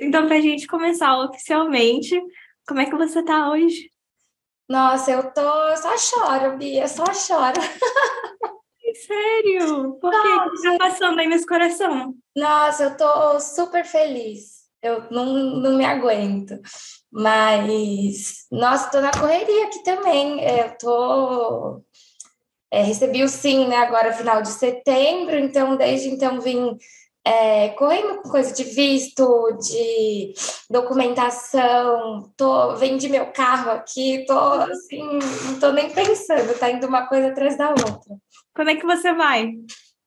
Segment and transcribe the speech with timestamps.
[0.00, 2.18] Então, para a gente começar oficialmente,
[2.66, 3.90] como é que você está hoje?
[4.68, 5.40] Nossa, eu tô.
[5.40, 7.60] Eu só choro, Bia, só choro.
[9.06, 9.94] Sério?
[10.00, 10.28] Por que?
[10.28, 12.14] O que tá passando aí nesse coração?
[12.34, 14.60] Nossa, eu tô super feliz.
[14.82, 16.58] Eu não, não me aguento.
[17.10, 20.42] Mas, nossa, tô na correria aqui também.
[20.42, 21.82] Eu tô.
[22.70, 26.78] É, recebi o sim, né, agora final de setembro, então desde então vim
[27.24, 30.32] é, correndo com coisa de visto, de
[30.70, 37.06] documentação, tô, vendi meu carro aqui, tô assim, não tô nem pensando, tá indo uma
[37.06, 38.16] coisa atrás da outra.
[38.54, 39.52] Quando é que você vai?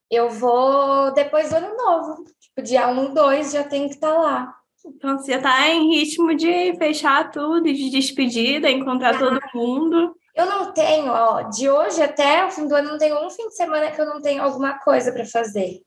[0.09, 4.17] Eu vou depois do ano novo, tipo, dia 1, 2 já tem que estar tá
[4.17, 4.55] lá.
[4.85, 10.13] Então você tá em ritmo de fechar tudo, de despedida, encontrar ah, todo mundo.
[10.35, 13.47] Eu não tenho, ó, de hoje até o fim do ano, não tenho um fim
[13.47, 15.79] de semana que eu não tenho alguma coisa para fazer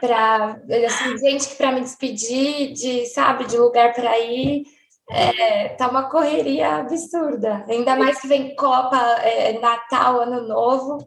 [0.00, 4.64] para assim, gente para me despedir de, sabe, de lugar para ir.
[5.10, 7.64] É, tá uma correria absurda.
[7.68, 10.98] Ainda mais que vem Copa, é, Natal, Ano Novo.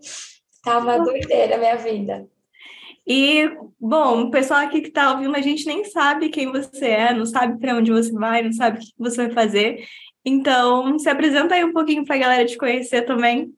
[0.64, 2.28] Tá uma doideira a minha vida.
[3.06, 7.14] E, bom, o pessoal aqui que está ouvindo, a gente nem sabe quem você é,
[7.14, 9.86] não sabe para onde você vai, não sabe o que você vai fazer.
[10.24, 13.52] Então, se apresenta aí um pouquinho para a galera te conhecer também.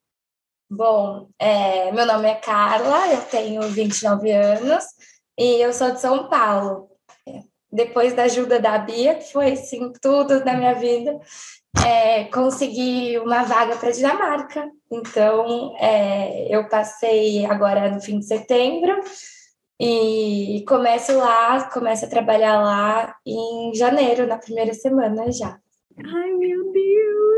[0.69, 4.85] Bom, é, meu nome é Carla, eu tenho 29 anos,
[5.37, 6.89] e eu sou de São Paulo.
[7.71, 11.19] Depois da ajuda da Bia, que foi assim, tudo na minha vida,
[11.83, 14.69] é, consegui uma vaga para Dinamarca.
[14.91, 18.99] Então, é, eu passei agora no fim de setembro
[19.79, 25.57] e começo lá, começo a trabalhar lá em janeiro, na primeira semana já.
[25.97, 27.32] Ai, meu Deus!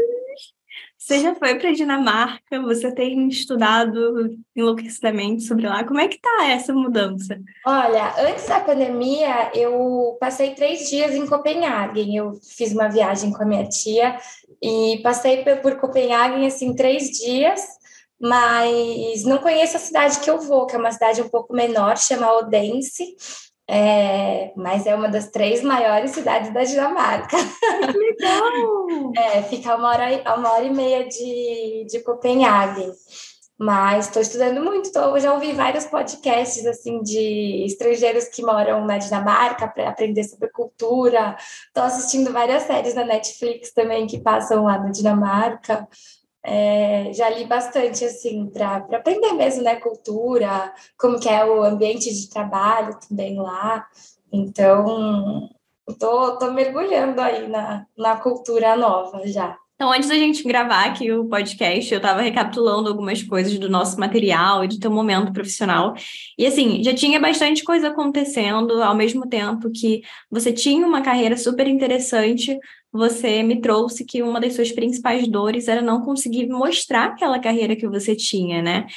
[1.05, 5.83] Você já foi para a Dinamarca, você tem estudado enlouquecidamente sobre lá.
[5.83, 7.39] Como é que tá essa mudança?
[7.63, 12.15] Olha, antes da pandemia, eu passei três dias em Copenhague.
[12.15, 14.17] Eu fiz uma viagem com a minha tia
[14.59, 17.61] e passei por Copenhague, assim, três dias,
[18.19, 21.99] mas não conheço a cidade que eu vou, que é uma cidade um pouco menor,
[21.99, 23.15] chama Odense.
[23.67, 27.35] É, mas é uma das três maiores cidades da Dinamarca.
[27.37, 29.13] Que legal!
[29.17, 32.91] é, fica uma hora, uma hora e meia de, de Copenhague.
[33.57, 38.97] Mas estou estudando muito, tô, já ouvi vários podcasts assim de estrangeiros que moram na
[38.97, 41.37] Dinamarca para aprender sobre cultura.
[41.67, 45.87] Estou assistindo várias séries na Netflix também que passam lá na Dinamarca.
[46.47, 52.13] É, já li bastante assim para aprender mesmo né cultura como que é o ambiente
[52.13, 53.87] de trabalho também lá
[54.31, 55.49] então
[55.99, 61.11] tô, tô mergulhando aí na, na cultura nova já então, antes da gente gravar aqui
[61.11, 65.93] o podcast, eu estava recapitulando algumas coisas do nosso material e do teu momento profissional.
[66.37, 70.01] E assim, já tinha bastante coisa acontecendo, ao mesmo tempo que
[70.31, 72.57] você tinha uma carreira super interessante,
[72.95, 77.75] você me trouxe que uma das suas principais dores era não conseguir mostrar aquela carreira
[77.75, 78.87] que você tinha, né?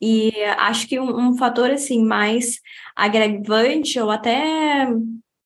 [0.00, 2.60] E acho que um, um fator assim mais
[2.94, 4.86] agravante ou até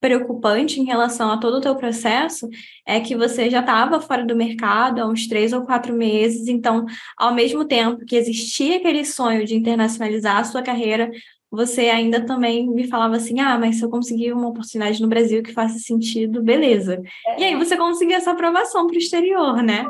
[0.00, 2.48] preocupante em relação a todo o teu processo
[2.84, 6.84] é que você já estava fora do mercado há uns três ou quatro meses, então,
[7.16, 11.08] ao mesmo tempo que existia aquele sonho de internacionalizar a sua carreira,
[11.52, 15.42] você ainda também me falava assim: ah, mas se eu conseguir uma oportunidade no Brasil
[15.42, 17.02] que faça sentido, beleza.
[17.26, 17.40] É.
[17.40, 19.84] E aí você conseguiu essa aprovação para o exterior, né?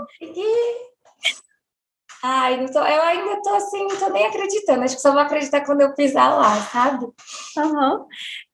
[2.24, 4.82] Ai, não tô, eu ainda tô assim, não tô nem acreditando.
[4.82, 7.04] Acho que só vou acreditar quando eu pisar lá, sabe?
[7.04, 8.06] Uhum.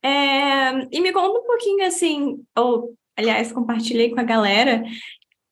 [0.03, 4.83] É, e me conta um pouquinho assim, ou aliás, compartilhei com a galera.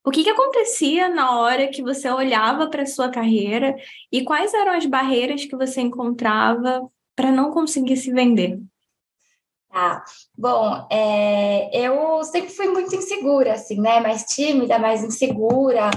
[0.04, 3.74] O que, que acontecia na hora que você olhava para a sua carreira
[4.12, 8.60] e quais eram as barreiras que você encontrava para não conseguir se vender?
[9.70, 10.04] Tá.
[10.36, 14.00] Bom, é, eu sempre fui muito insegura, assim, né?
[14.00, 15.90] Mais tímida, mais insegura.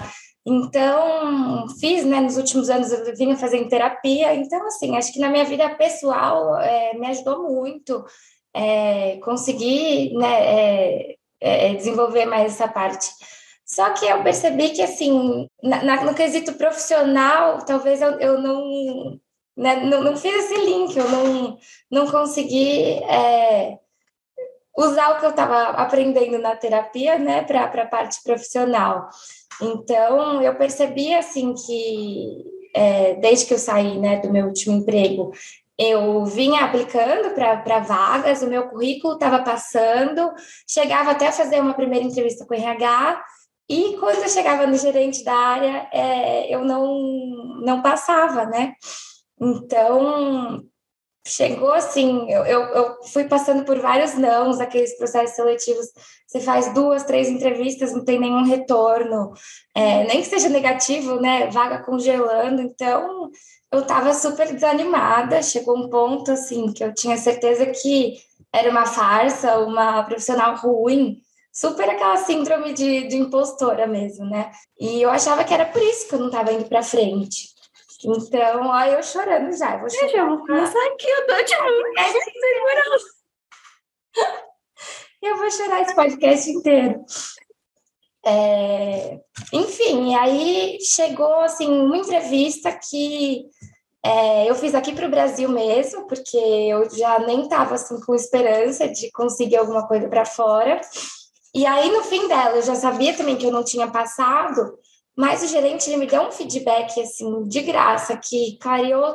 [0.46, 5.30] Então, fiz, né, nos últimos anos eu vinha fazendo terapia, então, assim, acho que na
[5.30, 8.04] minha vida pessoal é, me ajudou muito
[8.54, 13.10] é, conseguir, né, é, é, desenvolver mais essa parte.
[13.66, 19.20] Só que eu percebi que, assim, na, na, no quesito profissional, talvez eu, eu não,
[19.60, 21.58] né, não, não fiz esse link, eu não,
[21.92, 23.78] não consegui é,
[24.78, 29.10] usar o que eu estava aprendendo na terapia, né, para a parte profissional.
[29.62, 35.34] Então, eu percebi, assim, que é, desde que eu saí, né, do meu último emprego,
[35.78, 40.32] eu vinha aplicando para vagas, o meu currículo estava passando,
[40.66, 43.22] chegava até a fazer uma primeira entrevista com o RH,
[43.68, 46.98] e quando eu chegava no gerente da área, é, eu não,
[47.62, 48.74] não passava, né?
[49.42, 50.64] Então,
[51.30, 55.88] chegou assim, eu, eu, eu, fui passando por vários nãos, aqueles processos seletivos,
[56.28, 59.34] você faz duas, três entrevistas, não tem nenhum retorno,
[59.76, 63.30] é, nem que seja negativo, né, vaga congelando, então
[63.72, 68.18] eu estava super desanimada, chegou um ponto, assim, que eu tinha certeza que
[68.52, 71.20] era uma farsa, uma profissional ruim,
[71.54, 76.08] super aquela síndrome de, de impostora mesmo, né, e eu achava que era por isso
[76.08, 77.59] que eu não estava indo para frente,
[78.04, 79.74] então, olha eu chorando já.
[79.74, 80.14] Eu vou chorar.
[80.14, 81.54] Eu vou começar aqui, eu tô de
[85.22, 87.04] Eu vou chorar esse podcast inteiro.
[88.26, 89.20] É,
[89.52, 93.46] enfim, aí chegou assim uma entrevista que
[94.04, 98.16] é, eu fiz aqui para o Brasil mesmo, porque eu já nem estava assim com
[98.16, 100.80] esperança de conseguir alguma coisa para fora.
[101.54, 104.78] E aí no fim dela, eu já sabia também que eu não tinha passado,
[105.20, 109.14] mas o gerente ele me deu um feedback assim de graça que clareou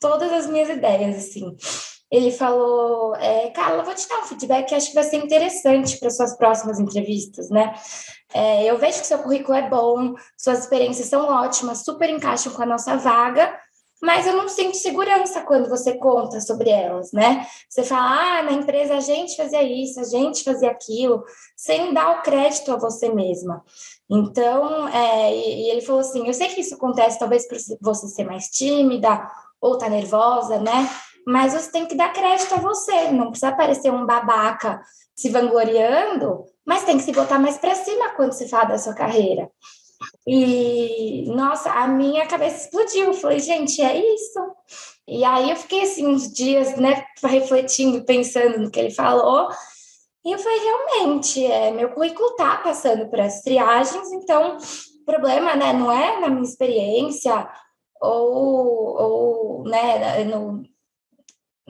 [0.00, 1.56] todas as minhas ideias assim.
[2.08, 5.98] Ele falou, é, Carla, vou te dar um feedback que acho que vai ser interessante
[5.98, 7.74] para suas próximas entrevistas, né?
[8.32, 12.62] É, eu vejo que seu currículo é bom, suas experiências são ótimas, super encaixam com
[12.62, 13.52] a nossa vaga,
[14.02, 17.46] mas eu não sinto segurança quando você conta sobre elas, né?
[17.68, 21.22] Você fala, ah, na empresa a gente fazia isso, a gente fazia aquilo,
[21.56, 23.62] sem dar o crédito a você mesma.
[24.08, 28.24] Então, é, e, ele falou assim: eu sei que isso acontece talvez por você ser
[28.24, 29.28] mais tímida
[29.60, 30.88] ou tá nervosa, né?
[31.26, 34.80] Mas você tem que dar crédito a você, não precisa parecer um babaca
[35.14, 38.94] se vangloriando, mas tem que se botar mais para cima quando se fala da sua
[38.94, 39.50] carreira.
[40.26, 43.06] E, nossa, a minha cabeça explodiu.
[43.06, 44.40] Eu falei, gente, é isso.
[45.06, 49.48] E aí eu fiquei assim uns dias, né, refletindo, pensando no que ele falou.
[50.24, 55.56] E eu falei, realmente, é, meu currículo está passando por as triagens, então o problema
[55.56, 57.48] né, não é na minha experiência
[58.00, 60.62] ou, ou né, no,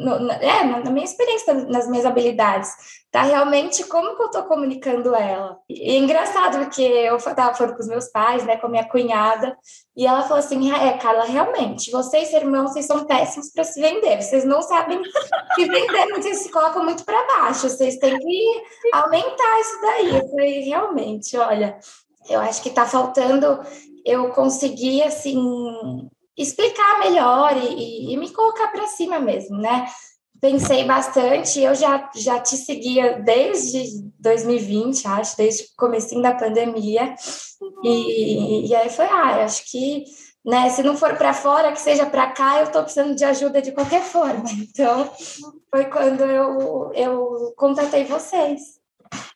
[0.00, 2.70] no, é, na minha experiência, nas minhas habilidades,
[3.10, 5.58] tá realmente como que eu tô comunicando ela.
[5.68, 8.88] E é engraçado, porque eu tava falando com os meus pais, né, com a minha
[8.88, 9.56] cunhada,
[9.96, 14.22] e ela falou assim: é, Carla, realmente, vocês, irmãos, vocês são péssimos para se vender,
[14.22, 15.02] vocês não sabem
[15.54, 18.62] se vender, vocês se colocam muito para baixo, vocês têm que
[18.92, 20.16] aumentar isso daí.
[20.16, 21.78] Eu falei: realmente, olha,
[22.28, 23.60] eu acho que tá faltando
[24.04, 26.08] eu conseguir, assim,
[26.42, 29.86] explicar melhor e, e me colocar para cima mesmo, né?
[30.40, 37.14] Pensei bastante, eu já, já te seguia desde 2020, acho, desde o comecinho da pandemia,
[37.84, 40.04] e, e aí foi, ah, acho que
[40.44, 40.70] né?
[40.70, 43.72] Se não for para fora, que seja para cá, eu estou precisando de ajuda de
[43.72, 44.44] qualquer forma.
[44.70, 45.10] Então,
[45.70, 48.80] foi quando eu, eu contatei vocês.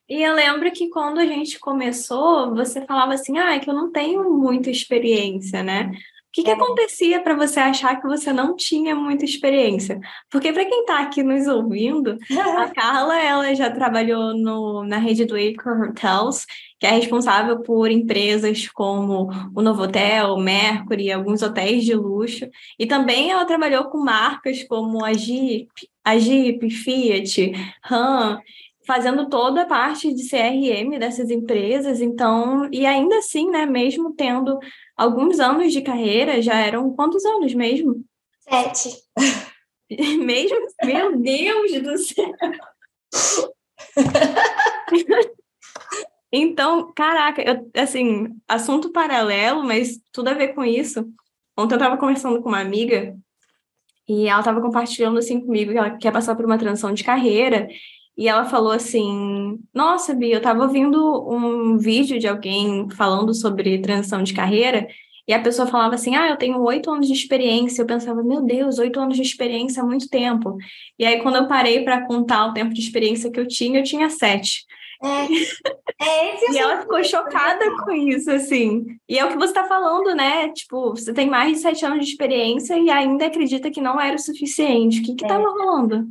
[0.08, 3.74] E eu lembro que quando a gente começou, você falava assim, ah, é que eu
[3.74, 5.90] não tenho muita experiência, né?
[6.34, 10.00] Que, que acontecia para você achar que você não tinha muita experiência?
[10.28, 15.24] Porque para quem está aqui nos ouvindo, a Carla ela já trabalhou no, na rede
[15.24, 16.44] do Acre Hotels,
[16.80, 23.30] que é responsável por empresas como o Novotel, Mercury, alguns hotéis de luxo, e também
[23.30, 25.70] ela trabalhou com marcas como a Jeep,
[26.04, 28.40] a Jeep, Fiat, Ram,
[28.84, 34.58] fazendo toda a parte de CRM dessas empresas, então, e ainda assim, né, mesmo tendo
[34.96, 38.04] alguns anos de carreira, já eram quantos anos mesmo?
[38.40, 38.90] Sete.
[40.24, 40.56] mesmo?
[40.82, 42.32] Meu Deus do céu!
[46.32, 51.00] então, caraca, eu, assim, assunto paralelo, mas tudo a ver com isso.
[51.56, 53.16] Ontem eu estava conversando com uma amiga
[54.08, 57.68] e ela estava compartilhando assim comigo que ela quer passar por uma transição de carreira
[58.16, 63.80] e ela falou assim: Nossa, Bia, eu estava ouvindo um vídeo de alguém falando sobre
[63.80, 64.86] transição de carreira,
[65.26, 67.82] e a pessoa falava assim: Ah, eu tenho oito anos de experiência.
[67.82, 70.56] Eu pensava, meu Deus, oito anos de experiência é muito tempo.
[70.98, 73.84] E aí, quando eu parei para contar o tempo de experiência que eu tinha, eu
[73.84, 74.64] tinha sete.
[75.02, 75.26] É,
[76.04, 78.84] é esse e ela ficou chocada com isso, assim.
[79.08, 80.50] E é o que você está falando, né?
[80.50, 84.16] Tipo, você tem mais de sete anos de experiência e ainda acredita que não era
[84.16, 85.00] o suficiente.
[85.00, 85.46] O que estava é.
[85.46, 86.06] rolando?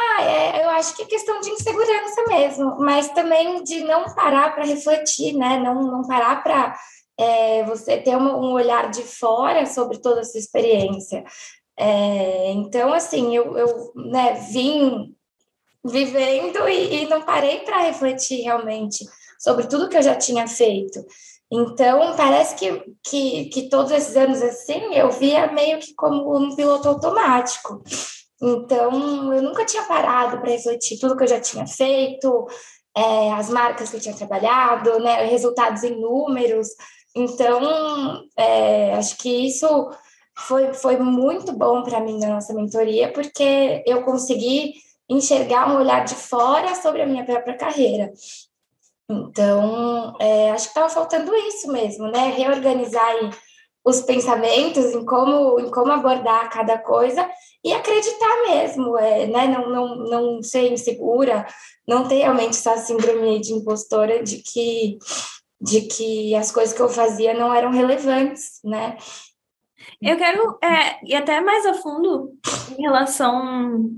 [0.00, 4.54] Ah, é, eu acho que é questão de insegurança mesmo, mas também de não parar
[4.54, 5.58] para refletir, né?
[5.58, 6.78] Não, não parar para
[7.18, 11.24] é, você ter um, um, olhar de fora sobre toda essa experiência.
[11.76, 15.16] É, então, assim, eu, eu né, vim
[15.84, 19.04] vivendo e, e não parei para refletir realmente
[19.36, 21.04] sobre tudo que eu já tinha feito.
[21.50, 26.54] Então, parece que, que, que todos esses anos assim, eu via meio que como um
[26.54, 27.82] piloto automático.
[28.40, 32.46] Então, eu nunca tinha parado para refletir tudo que eu já tinha feito,
[32.96, 36.68] é, as marcas que eu tinha trabalhado, né, resultados em números.
[37.14, 39.90] Então, é, acho que isso
[40.36, 44.74] foi, foi muito bom para mim na nossa mentoria, porque eu consegui
[45.08, 48.12] enxergar um olhar de fora sobre a minha própria carreira.
[49.10, 52.30] Então, é, acho que estava faltando isso mesmo, né?
[52.36, 53.14] Reorganizar
[53.88, 57.28] os pensamentos em como, em como abordar cada coisa
[57.64, 59.46] e acreditar mesmo, é, né?
[59.46, 61.46] Não, não, não ser insegura,
[61.86, 64.98] não ter realmente essa síndrome de impostora de que,
[65.58, 68.98] de que as coisas que eu fazia não eram relevantes, né?
[70.02, 72.32] Eu quero é, ir até mais a fundo
[72.76, 73.90] em relação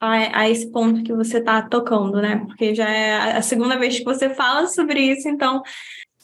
[0.00, 2.44] a, a esse ponto que você está tocando, né?
[2.46, 5.62] Porque já é a segunda vez que você fala sobre isso, então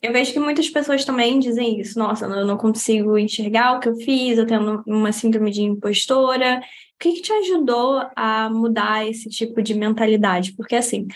[0.05, 1.99] eu vejo que muitas pessoas também dizem isso.
[1.99, 6.61] Nossa, eu não consigo enxergar o que eu fiz, eu tenho uma síndrome de impostora.
[6.61, 10.53] O que, que te ajudou a mudar esse tipo de mentalidade?
[10.53, 11.07] Porque assim,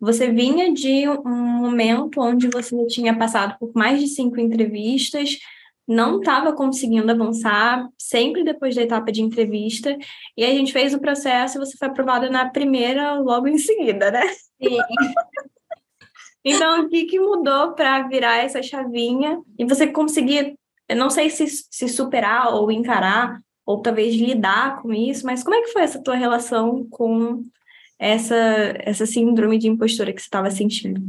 [0.00, 5.36] você vinha de um momento onde você tinha passado por mais de cinco entrevistas,
[5.86, 9.94] não estava conseguindo avançar, sempre depois da etapa de entrevista,
[10.34, 14.10] e a gente fez o processo e você foi aprovada na primeira logo em seguida,
[14.10, 14.22] né?
[14.62, 14.78] Sim.
[16.44, 20.56] Então, o que, que mudou para virar essa chavinha e você conseguir,
[20.88, 25.54] eu não sei se, se superar ou encarar, ou talvez lidar com isso, mas como
[25.54, 27.42] é que foi essa tua relação com
[27.98, 28.34] essa,
[28.78, 31.00] essa síndrome de impostura que você estava sentindo?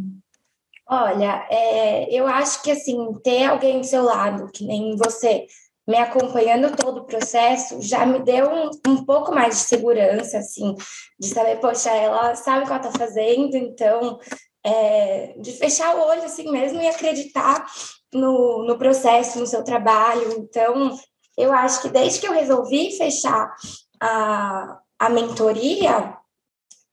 [0.87, 5.47] Olha, é, eu acho que assim, ter alguém do seu lado, que nem você,
[5.87, 10.75] me acompanhando todo o processo, já me deu um, um pouco mais de segurança, assim,
[11.17, 14.19] de saber, poxa, ela sabe o que ela está fazendo, então,
[14.63, 17.65] é, de fechar o olho assim mesmo e acreditar
[18.13, 20.33] no, no processo, no seu trabalho.
[20.37, 20.97] Então,
[21.37, 23.53] eu acho que desde que eu resolvi fechar
[23.99, 26.15] a, a mentoria,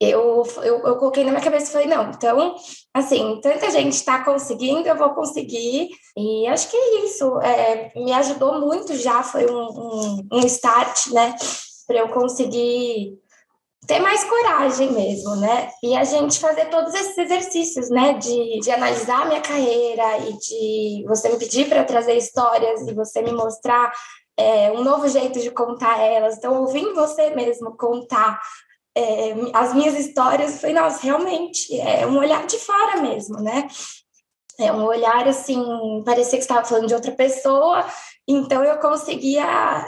[0.01, 2.55] eu, eu, eu coloquei na minha cabeça e falei, não, então,
[2.95, 5.89] assim, tanta gente está conseguindo, eu vou conseguir.
[6.17, 7.39] E acho que é isso.
[7.41, 11.35] É, me ajudou muito já, foi um, um, um start, né,
[11.87, 13.19] para eu conseguir
[13.89, 15.71] ter mais coragem mesmo, né?
[15.83, 18.13] E a gente fazer todos esses exercícios, né?
[18.13, 22.93] De, de analisar a minha carreira e de você me pedir para trazer histórias e
[22.93, 23.91] você me mostrar
[24.37, 26.37] é, um novo jeito de contar elas.
[26.37, 28.39] Então, ouvindo você mesmo contar
[28.95, 33.69] é, as minhas histórias, falei, nossa, realmente, é um olhar de fora mesmo, né?
[34.61, 37.87] É um olhar assim, parecia que estava falando de outra pessoa,
[38.29, 39.43] então eu conseguia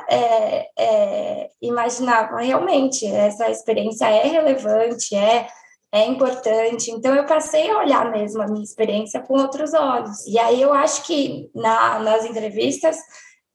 [0.08, 5.46] é, é, imaginar, realmente, essa experiência é relevante, é,
[5.92, 6.90] é importante.
[6.90, 10.26] Então eu passei a olhar mesmo a minha experiência com outros olhos.
[10.26, 12.96] E aí eu acho que na, nas entrevistas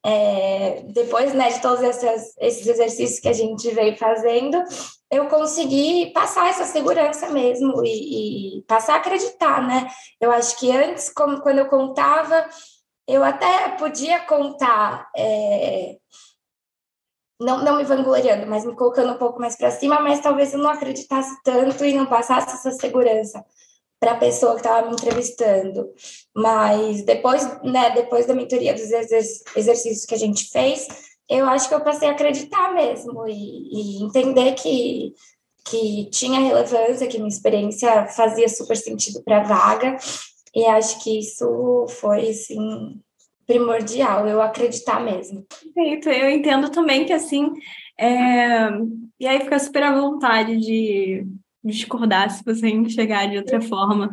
[0.06, 4.64] é, depois né, de todos esses, exercícios que a gente veio fazendo,
[5.10, 9.88] eu consegui passar essa segurança mesmo e, e, passar a acreditar, né?
[10.22, 12.48] Eu acho que antes, como, quando eu contava,
[13.08, 15.98] eu até podia contar, é,
[17.40, 20.60] não, não me vangloriando, mas me colocando um pouco mais para cima, mas talvez eu
[20.60, 23.46] não acreditasse tanto e não passasse essa segurança
[24.00, 25.90] para a pessoa que estava me entrevistando.
[26.36, 30.88] Mas depois, né, depois da mentoria dos exercícios que a gente fez,
[31.30, 35.14] eu acho que eu passei a acreditar mesmo e, e entender que,
[35.66, 39.98] que tinha relevância, que minha experiência fazia super sentido para a vaga.
[40.56, 43.02] E acho que isso foi, assim,
[43.46, 45.46] primordial, eu acreditar mesmo.
[45.74, 47.52] Perfeito, eu entendo também que, assim,
[48.00, 48.70] é...
[49.20, 51.28] e aí fica super à vontade de
[51.64, 54.10] discordar se você enxergar de outra forma,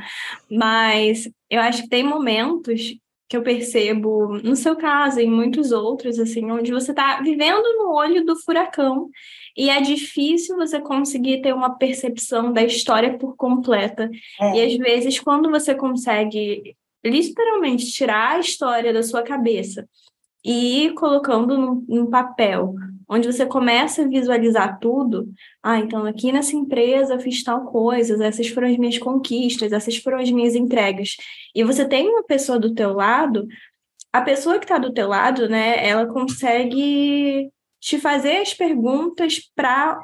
[0.51, 2.97] mas eu acho que tem momentos
[3.33, 7.63] que eu percebo, no seu caso e em muitos outros, assim, onde você está vivendo
[7.79, 9.09] no olho do furacão
[9.57, 14.11] e é difícil você conseguir ter uma percepção da história por completa.
[14.39, 14.59] É.
[14.59, 19.89] E às vezes, quando você consegue literalmente tirar a história da sua cabeça
[20.45, 22.75] e ir colocando num, num papel,
[23.13, 25.29] onde você começa a visualizar tudo.
[25.63, 29.99] Ah, então aqui nessa empresa eu fiz tal coisa, essas foram as minhas conquistas, essas
[29.99, 31.17] foram as minhas entregas.
[31.55, 33.47] E você tem uma pessoa do teu lado,
[34.13, 39.99] a pessoa que está do teu lado, né, ela consegue te fazer as perguntas para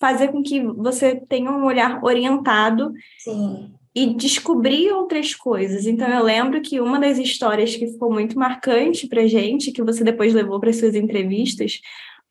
[0.00, 3.72] fazer com que você tenha um olhar orientado Sim.
[3.94, 5.86] e descobrir outras coisas.
[5.86, 10.04] Então eu lembro que uma das histórias que ficou muito marcante para gente, que você
[10.04, 11.80] depois levou para suas entrevistas,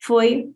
[0.04, 0.50] foi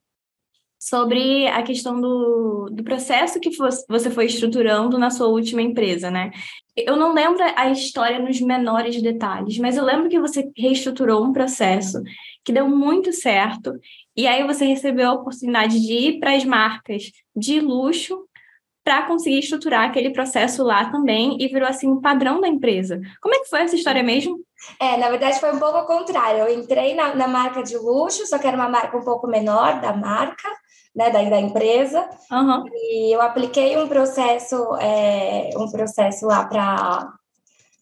[0.78, 3.50] sobre a questão do, do processo que
[3.88, 6.30] você foi estruturando na sua última empresa, né?
[6.76, 11.32] Eu não lembro a história nos menores detalhes, mas eu lembro que você reestruturou um
[11.32, 12.00] processo
[12.44, 13.72] que deu muito certo,
[14.16, 18.24] e aí você recebeu a oportunidade de ir para as marcas de luxo
[18.84, 23.00] para conseguir estruturar aquele processo lá também e virou assim um padrão da empresa.
[23.20, 24.40] Como é que foi essa história mesmo?
[24.80, 26.40] É, na verdade foi um pouco ao contrário.
[26.40, 29.80] Eu entrei na, na marca de luxo, só que era uma marca um pouco menor
[29.80, 30.48] da marca,
[30.94, 32.08] né, da, da empresa.
[32.30, 32.64] Uhum.
[32.72, 37.12] E eu apliquei um processo, é, um processo lá para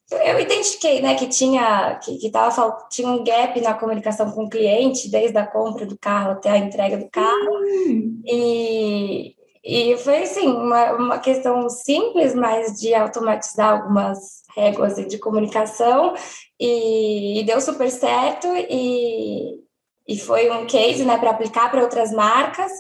[0.09, 4.49] eu identifiquei, né, que tinha que, que tava, tinha um gap na comunicação com o
[4.49, 7.51] cliente, desde a compra do carro até a entrega do carro.
[7.51, 8.23] Uhum.
[8.25, 9.36] E,
[9.67, 16.15] e foi assim, uma, uma questão simples, mas de automatizar algumas réguas de comunicação
[16.59, 19.59] e, e deu super certo e,
[20.07, 22.71] e foi um case né, para aplicar para outras marcas.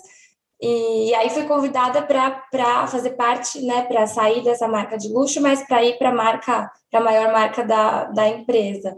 [0.63, 5.67] E aí fui convidada para fazer parte, né, para sair dessa marca de luxo, mas
[5.67, 8.97] para ir para a marca, para a maior marca da, da empresa.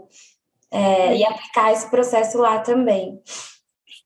[0.71, 3.19] É, e aplicar esse processo lá também.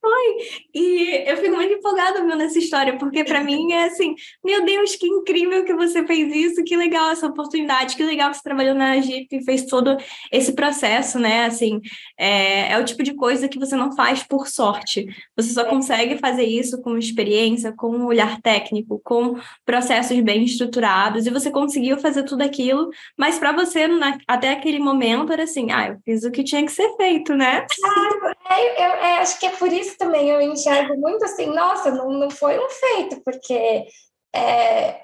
[0.04, 0.36] Foi.
[0.74, 4.98] E eu fico muito empolgada vendo essa história, porque para mim é assim, meu Deus,
[4.98, 8.76] que incrível que você fez isso, que legal essa oportunidade, que legal que você trabalhou
[8.76, 9.96] na Jeep e fez todo
[10.30, 11.46] esse processo, né?
[11.46, 11.80] Assim,
[12.18, 15.06] é, é o tipo de coisa que você não faz por sorte.
[15.38, 21.26] Você só consegue fazer isso com experiência, com um olhar técnico, com processos bem estruturados,
[21.26, 25.72] e você conseguiu fazer tudo aquilo, mas para você, na, até aquele momento, era assim,
[25.72, 27.66] ah, eu fiz o que tinha que ser feito, né?
[27.80, 31.24] Claro, é, eu, eu, é, acho que é por isso isso também eu enxergo muito
[31.24, 33.88] assim, nossa, não, não foi um feito, porque é,
[34.36, 35.04] é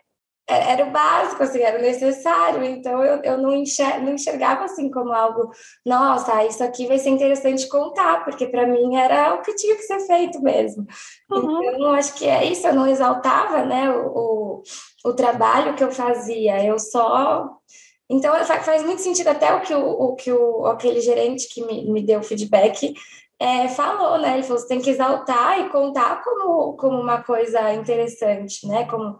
[0.52, 4.90] era o básico, assim, era o necessário, então eu, eu não, enxer, não enxergava assim
[4.90, 5.52] como algo,
[5.86, 9.84] nossa, isso aqui vai ser interessante contar, porque para mim era o que tinha que
[9.84, 10.88] ser feito mesmo.
[11.30, 11.64] Uhum.
[11.64, 14.64] Então, acho que é isso, eu não exaltava, né, o, o,
[15.06, 17.48] o trabalho que eu fazia, eu só
[18.12, 21.92] então faz muito sentido até o que o, o que o aquele gerente que me,
[21.92, 22.96] me deu feedback
[23.40, 24.34] é, falou, né?
[24.34, 28.86] Ele falou: você tem que exaltar e contar como, como uma coisa interessante, né?
[28.86, 29.18] Como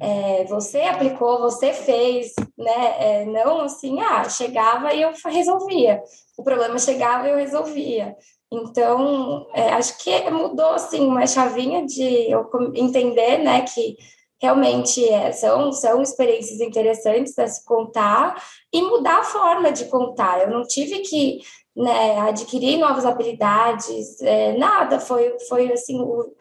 [0.00, 2.96] é, você aplicou, você fez, né?
[2.98, 6.02] É, não assim, ah, chegava e eu resolvia.
[6.36, 8.16] O problema chegava e eu resolvia.
[8.52, 13.96] Então, é, acho que mudou assim uma chavinha de eu entender, né, que
[14.42, 20.42] realmente é, são, são experiências interessantes a se contar e mudar a forma de contar.
[20.42, 21.40] Eu não tive que
[21.76, 26.34] né, adquirir novas habilidades, é, nada, foi, foi assim, o,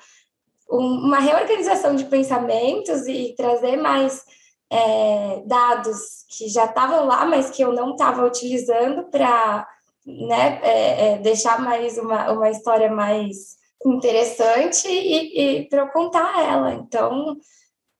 [0.69, 4.23] uma reorganização de pensamentos e trazer mais
[4.71, 9.67] é, dados que já estavam lá, mas que eu não estava utilizando para
[10.05, 16.43] né, é, é, deixar mais uma, uma história mais interessante e, e para eu contar
[16.43, 16.73] ela.
[16.73, 17.37] Então,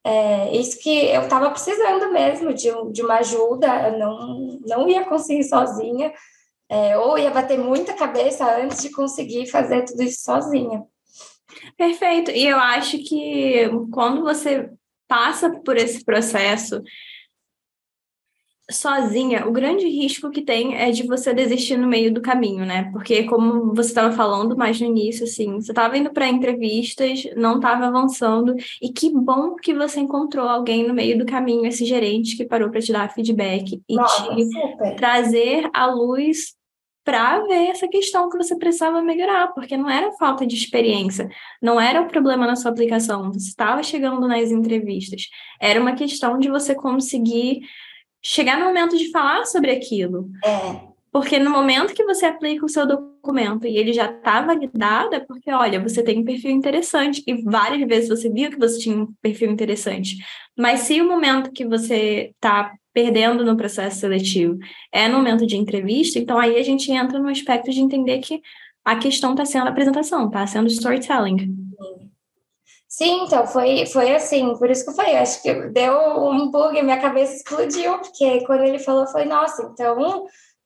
[0.03, 5.05] é isso que eu estava precisando mesmo de, de uma ajuda, eu não, não ia
[5.05, 6.13] conseguir sozinha
[6.69, 10.83] é, ou ia bater muita cabeça antes de conseguir fazer tudo isso sozinha.
[11.75, 12.29] Perfeito.
[12.31, 14.69] E eu acho que quando você
[15.07, 16.81] passa por esse processo
[18.71, 22.91] sozinha, o grande risco que tem é de você desistir no meio do caminho, né?
[22.91, 27.55] Porque como você estava falando mais no início, assim, você estava indo para entrevistas, não
[27.55, 32.37] estava avançando, e que bom que você encontrou alguém no meio do caminho, esse gerente
[32.37, 34.95] que parou para te dar feedback e Nossa, te super.
[34.95, 36.58] trazer à luz
[37.09, 41.27] para ver essa questão que você precisava melhorar, porque não era falta de experiência,
[41.59, 45.23] não era o problema na sua aplicação, você estava chegando nas entrevistas,
[45.59, 47.61] era uma questão de você conseguir
[48.21, 50.29] chegar no momento de falar sobre aquilo.
[50.45, 50.87] É.
[51.11, 53.18] Porque no momento que você aplica o seu documento
[53.67, 57.23] e ele já está validado, é porque, olha, você tem um perfil interessante.
[57.27, 60.17] E várias vezes você viu que você tinha um perfil interessante.
[60.57, 64.57] Mas se o momento que você está perdendo no processo seletivo
[64.91, 68.41] é no momento de entrevista, então aí a gente entra no aspecto de entender que
[68.83, 71.55] a questão está sendo apresentação, está sendo storytelling.
[72.87, 75.95] Sim, então foi, foi assim, por isso que falei, acho que deu
[76.27, 80.25] um bug, minha cabeça explodiu, porque quando ele falou, foi, nossa, então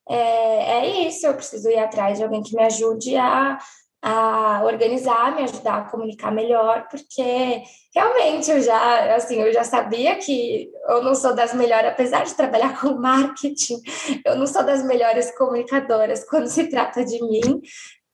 [0.10, 3.58] é, é isso, eu preciso ir atrás de alguém que me ajude a
[4.04, 7.64] a organizar, me ajudar a comunicar melhor, porque
[7.96, 12.34] realmente eu já, assim, eu já sabia que eu não sou das melhores, apesar de
[12.36, 13.78] trabalhar com marketing,
[14.26, 17.62] eu não sou das melhores comunicadoras quando se trata de mim.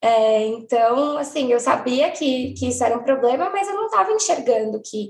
[0.02, 4.12] É, então, assim, eu sabia que, que isso era um problema, mas eu não estava
[4.12, 5.10] enxergando que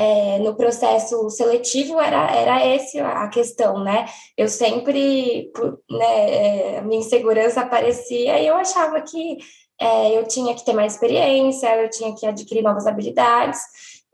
[0.00, 4.06] é, no processo seletivo era, era esse a questão, né?
[4.34, 5.52] Eu sempre,
[5.90, 9.36] né, é, minha insegurança aparecia e eu achava que
[9.78, 13.60] é, eu tinha que ter mais experiência, eu tinha que adquirir novas habilidades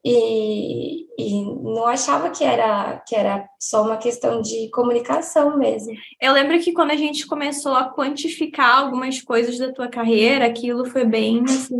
[0.09, 5.93] e, e, não achava que era, que era só uma questão de comunicação mesmo.
[6.21, 10.85] Eu lembro que quando a gente começou a quantificar algumas coisas da tua carreira, aquilo
[10.85, 11.75] foi bem assim,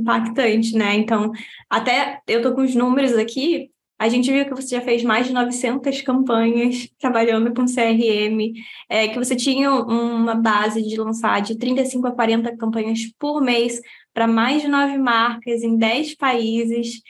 [0.00, 0.96] impactante, né?
[0.96, 1.32] Então,
[1.70, 5.28] até eu tô com os números aqui, A gente viu que você já fez mais
[5.28, 8.52] de 900 campanhas trabalhando com CRM,
[8.88, 13.80] é, que você tinha uma base de lançar de 35 a 40 campanhas por mês
[14.12, 17.00] para mais de nove marcas em 10 países.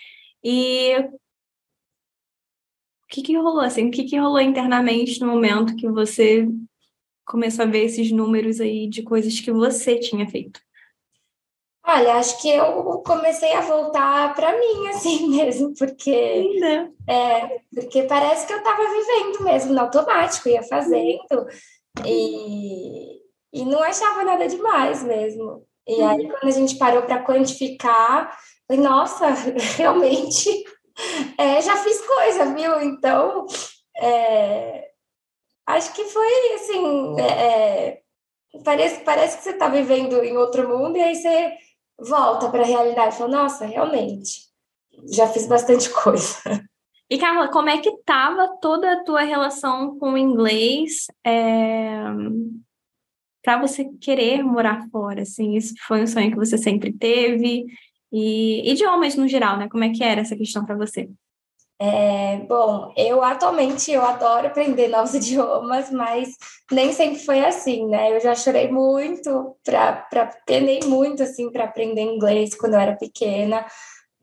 [0.42, 1.18] E o
[3.08, 3.88] que, que rolou assim?
[3.88, 6.48] O que, que rolou internamente no momento que você
[7.24, 10.60] começou a ver esses números aí de coisas que você tinha feito?
[11.84, 16.60] Olha, acho que eu comecei a voltar para mim, assim mesmo, porque,
[17.08, 21.46] é, porque parece que eu estava vivendo mesmo no automático, ia fazendo,
[22.06, 23.20] e,
[23.52, 25.66] e não achava nada demais mesmo.
[25.86, 29.28] E aí, quando a gente parou para quantificar, falei, nossa,
[29.76, 30.64] realmente
[31.38, 32.80] é, já fiz coisa, viu?
[32.80, 33.46] Então,
[33.96, 34.90] é,
[35.66, 37.20] acho que foi assim.
[37.20, 38.02] É, é
[38.64, 41.56] parece, parece que você está vivendo em outro mundo, e aí você
[41.98, 44.48] volta para a realidade e fala, nossa, realmente,
[45.10, 46.38] já fiz bastante coisa.
[47.08, 52.02] E Carla, como é que estava toda a tua relação com o inglês é...
[53.42, 55.22] para você querer morar fora?
[55.22, 57.66] Assim, isso foi um sonho que você sempre teve?
[58.12, 59.68] E idiomas no geral, né?
[59.68, 61.08] Como é que era essa questão para você?
[61.84, 66.28] É, bom, eu atualmente eu adoro aprender novos idiomas, mas
[66.70, 68.14] nem sempre foi assim, né?
[68.14, 73.66] Eu já chorei muito para penei muito assim para aprender inglês quando eu era pequena.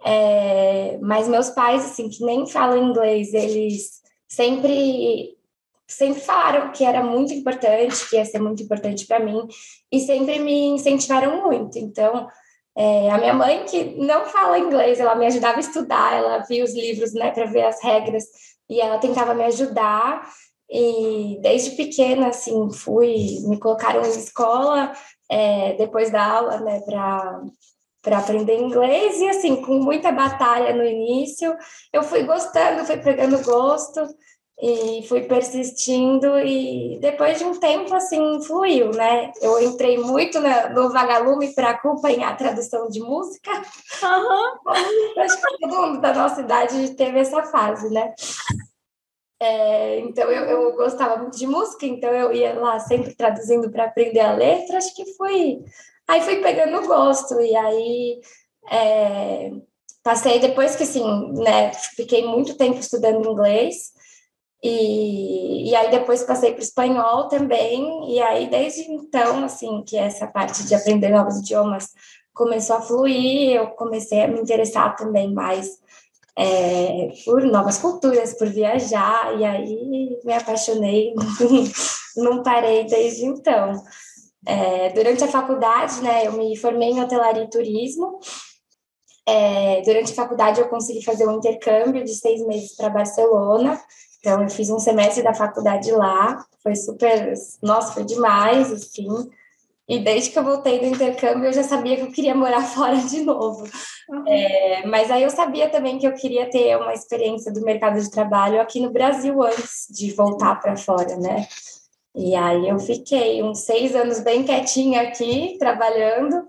[0.06, 5.36] É, mas meus pais assim que nem falam inglês, eles sempre
[5.86, 9.48] sempre falaram que era muito importante, que ia ser muito importante para mim
[9.92, 11.78] e sempre me incentivaram muito.
[11.80, 12.30] Então,
[12.78, 16.64] é, a minha mãe, que não fala inglês, ela me ajudava a estudar, ela via
[16.64, 18.24] os livros, né, para ver as regras,
[18.70, 20.30] e ela tentava me ajudar.
[20.70, 24.92] E desde pequena, assim, fui, me colocaram em escola
[25.30, 27.42] é, depois da aula, né, para
[28.02, 31.54] para aprender inglês e assim com muita batalha no início
[31.92, 34.00] eu fui gostando fui pegando gosto
[34.62, 39.32] e fui persistindo e depois de um tempo assim fluiu, né?
[39.42, 43.52] Eu entrei muito na, no Vagalume para acompanhar a tradução de música.
[43.52, 44.72] Uhum.
[45.24, 48.14] Acho que todo mundo da nossa idade teve essa fase, né?
[49.42, 53.86] É, então eu, eu, gostava muito de música, então eu ia lá sempre traduzindo para
[53.86, 54.78] aprender a letra.
[54.78, 55.64] Acho que foi
[56.06, 58.20] aí fui pegando gosto e aí
[58.70, 59.52] é,
[60.04, 61.72] passei depois que assim, né?
[61.96, 63.98] Fiquei muito tempo estudando inglês.
[64.62, 69.98] E, e aí depois passei para o espanhol também, e aí desde então, assim, que
[69.98, 71.88] essa parte de aprender novos idiomas
[72.34, 75.80] começou a fluir, eu comecei a me interessar também mais
[76.38, 81.14] é, por novas culturas, por viajar, e aí me apaixonei,
[82.16, 83.74] não parei desde então.
[84.46, 88.20] É, durante a faculdade, né, eu me formei em hotelaria e turismo.
[89.28, 93.80] É, durante a faculdade, eu consegui fazer um intercâmbio de seis meses para Barcelona,
[94.20, 99.08] então, eu fiz um semestre da faculdade lá, foi super, nossa, foi demais, assim.
[99.88, 102.98] E desde que eu voltei do intercâmbio, eu já sabia que eu queria morar fora
[102.98, 103.64] de novo.
[104.10, 104.24] Uhum.
[104.28, 108.12] É, mas aí eu sabia também que eu queria ter uma experiência do mercado de
[108.12, 111.48] trabalho aqui no Brasil antes de voltar para fora, né?
[112.14, 116.48] E aí eu fiquei uns seis anos bem quietinha aqui, trabalhando.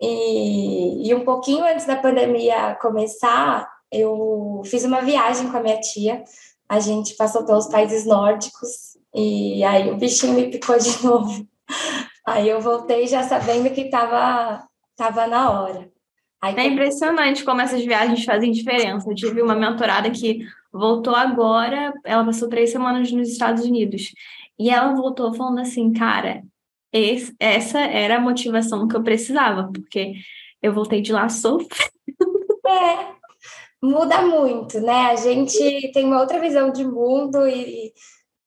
[0.00, 5.78] E, e um pouquinho antes da pandemia começar, eu fiz uma viagem com a minha
[5.78, 6.24] tia
[6.72, 11.46] a gente passou pelos países nórdicos e aí o bichinho me picou de novo.
[12.26, 15.92] Aí eu voltei já sabendo que estava tava na hora.
[16.40, 19.08] Aí, é impressionante como essas viagens fazem diferença.
[19.08, 24.14] Eu tive uma mentorada que voltou agora, ela passou três semanas nos Estados Unidos.
[24.58, 26.42] E ela voltou falando assim, cara,
[26.90, 30.14] esse, essa era a motivação que eu precisava, porque
[30.62, 31.68] eu voltei de lá sofrendo.
[32.66, 33.21] É,
[33.82, 35.06] muda muito, né?
[35.06, 37.92] A gente tem uma outra visão de mundo e,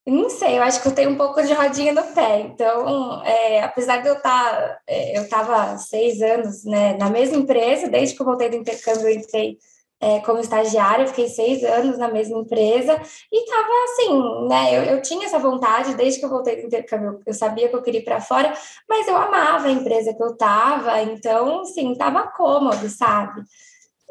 [0.08, 2.40] e não sei, eu acho que eu tenho um pouco de rodinha no pé.
[2.42, 7.38] Então, é, apesar de eu estar, tá, é, eu estava seis anos né, na mesma
[7.38, 9.58] empresa, desde que eu voltei do intercâmbio, eu entrei
[10.00, 14.78] é, como estagiária, fiquei seis anos na mesma empresa e estava assim, né?
[14.78, 17.82] Eu, eu tinha essa vontade desde que eu voltei do intercâmbio, eu sabia que eu
[17.82, 18.54] queria ir para fora,
[18.88, 23.42] mas eu amava a empresa que eu estava, então, assim, estava cômodo, sabe?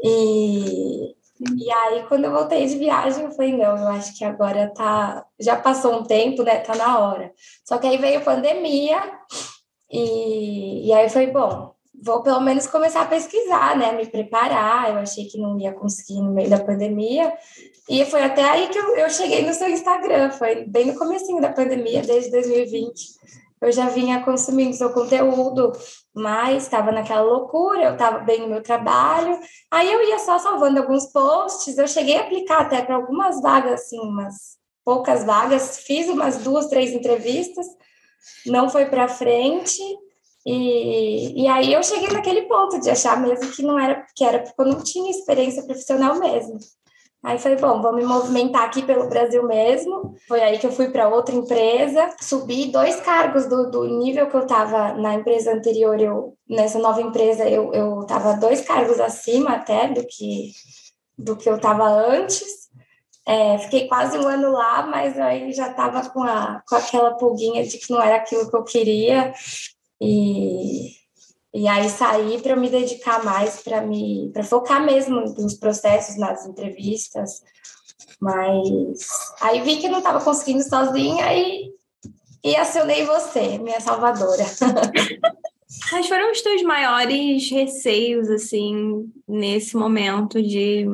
[0.07, 1.17] E,
[1.57, 5.25] e aí, quando eu voltei de viagem, eu falei, não, eu acho que agora tá.
[5.41, 6.59] Já passou um tempo, né?
[6.59, 7.33] Tá na hora.
[7.65, 9.01] Só que aí veio a pandemia,
[9.91, 11.73] e, e aí foi bom.
[12.03, 13.93] Vou pelo menos começar a pesquisar, né?
[13.93, 14.91] Me preparar.
[14.91, 17.33] Eu achei que não ia conseguir no meio da pandemia.
[17.89, 21.41] E foi até aí que eu, eu cheguei no seu Instagram, foi bem no comecinho
[21.41, 23.15] da pandemia, desde 2020.
[23.65, 25.73] Eu já vinha consumindo seu conteúdo,
[26.15, 30.79] mas estava naquela loucura, eu estava bem no meu trabalho, aí eu ia só salvando
[30.79, 36.09] alguns posts, eu cheguei a aplicar até para algumas vagas, assim, umas poucas vagas, fiz
[36.11, 37.67] umas duas, três entrevistas,
[38.45, 39.83] não foi para frente,
[40.47, 44.41] e, e aí eu cheguei naquele ponto de achar mesmo que não era, que era
[44.41, 46.59] porque eu não tinha experiência profissional mesmo.
[47.25, 50.15] Aí falei, bom, vou me movimentar aqui pelo Brasil mesmo.
[50.29, 54.37] Foi aí que eu fui para outra empresa, subi dois cargos do, do nível que
[54.37, 55.99] eu estava na empresa anterior.
[55.99, 60.53] Eu nessa nova empresa eu eu estava dois cargos acima até do que
[61.17, 62.65] do que eu estava antes.
[63.27, 67.67] É, fiquei quase um ano lá, mas aí já estava com, a, com aquela pulguinha
[67.67, 69.33] de que não era aquilo que eu queria.
[69.99, 70.91] E,
[71.55, 76.45] e aí saí para me dedicar mais, para me para focar mesmo nos processos, nas
[76.45, 77.43] entrevistas.
[78.21, 79.09] Mas
[79.41, 81.71] aí vi que não estava conseguindo sozinha e,
[82.45, 84.45] e acionei você, minha salvadora.
[85.89, 90.87] Quais foram os teus maiores receios, assim, nesse momento de,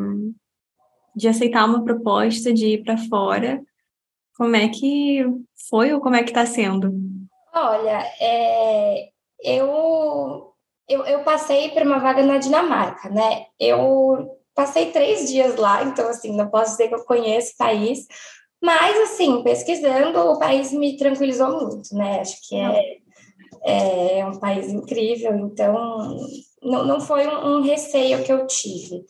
[1.14, 3.62] de aceitar uma proposta, de ir para fora?
[4.36, 5.24] Como é que
[5.68, 6.92] foi ou como é que está sendo?
[7.52, 9.10] Olha, é,
[9.42, 10.49] eu,
[10.90, 13.46] eu, eu passei por uma vaga na Dinamarca, né?
[13.58, 18.06] Eu passei três dias lá, então, assim, não posso dizer que eu conheço o país,
[18.60, 22.20] mas, assim, pesquisando, o país me tranquilizou muito, né?
[22.20, 26.16] Acho que é, é um país incrível, então,
[26.60, 29.04] não, não foi um, um receio que eu tive.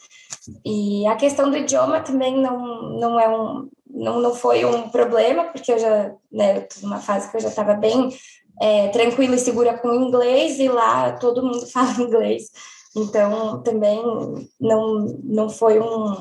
[0.65, 5.45] E a questão do idioma também não, não é um, não, não foi um problema,
[5.45, 8.11] porque eu já, né, numa fase que eu já estava bem
[8.61, 12.51] é, tranquila e segura com inglês, e lá todo mundo fala inglês.
[12.95, 14.03] Então, também
[14.61, 16.21] não, não foi um,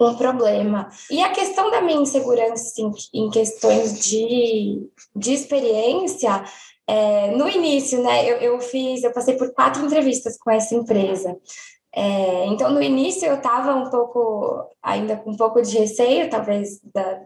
[0.00, 0.88] um problema.
[1.10, 6.44] E a questão da minha insegurança assim, em questões de, de experiência,
[6.86, 11.36] é, no início, né, eu, eu fiz, eu passei por quatro entrevistas com essa empresa.
[11.94, 16.80] É, então, no início, eu estava um pouco, ainda com um pouco de receio, talvez,
[16.94, 17.20] da,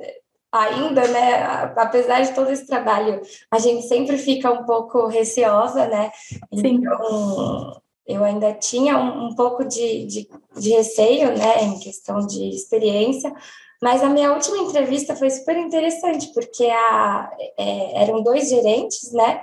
[0.52, 1.42] ainda, né?
[1.76, 6.12] Apesar de todo esse trabalho, a gente sempre fica um pouco receosa, né?
[6.54, 6.82] Sim.
[6.82, 12.48] Então, eu ainda tinha um, um pouco de, de, de, receio, né, em questão de
[12.50, 13.32] experiência,
[13.80, 19.40] mas a minha última entrevista foi super interessante, porque a, é, eram dois gerentes, né?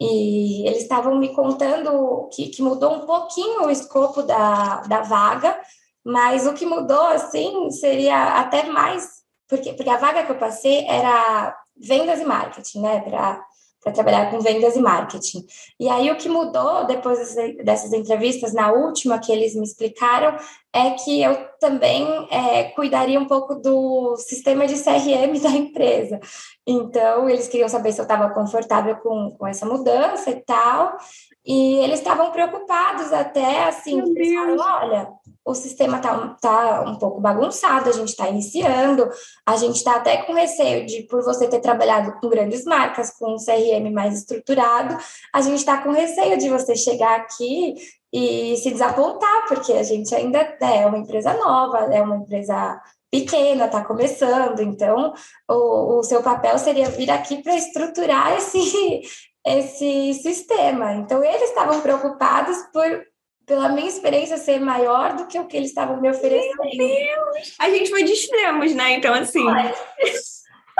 [0.00, 5.58] E eles estavam me contando que, que mudou um pouquinho o escopo da, da vaga,
[6.04, 9.19] mas o que mudou, assim, seria até mais,
[9.50, 13.44] porque, porque a vaga que eu passei era vendas e marketing, né, para
[13.82, 15.44] para trabalhar com vendas e marketing.
[15.78, 17.34] E aí o que mudou depois
[17.64, 20.36] dessas entrevistas, na última que eles me explicaram,
[20.72, 26.20] é que eu também é, cuidaria um pouco do sistema de CRM da empresa.
[26.66, 30.96] Então, eles queriam saber se eu estava confortável com, com essa mudança e tal.
[31.44, 35.08] E eles estavam preocupados até, assim, pensaram, olha,
[35.44, 39.08] o sistema está tá um pouco bagunçado, a gente está iniciando,
[39.46, 43.34] a gente está até com receio de, por você ter trabalhado com grandes marcas, com
[43.34, 44.96] um CRM mais estruturado,
[45.32, 47.74] a gente está com receio de você chegar aqui
[48.12, 53.66] e se desapontar, porque a gente ainda é uma empresa nova, é uma empresa pequena,
[53.66, 55.12] está começando, então
[55.48, 59.02] o, o seu papel seria vir aqui para estruturar esse,
[59.44, 60.92] esse sistema.
[60.94, 63.09] Então, eles estavam preocupados por
[63.46, 66.56] pela minha experiência ser maior do que o que eles estavam me oferecendo.
[66.58, 67.54] Meu Deus!
[67.58, 68.92] A gente foi de extremos, né?
[68.94, 69.44] Então, assim.